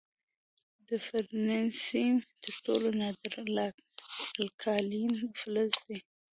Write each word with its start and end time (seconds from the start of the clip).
د 0.87 0.89
فرنسیم 1.07 2.15
تر 2.43 2.53
ټولو 2.65 2.87
نادر 2.99 3.33
الکالین 4.39 5.11
فلز 5.39 5.73
دی. 5.87 5.99